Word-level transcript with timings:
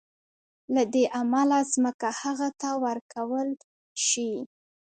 له 0.73 0.83
دې 0.93 1.03
امله 1.19 1.59
ځمکه 1.73 2.07
هغه 2.21 2.49
ته 2.61 2.69
ورکول 2.83 3.49
شي. 4.07 4.31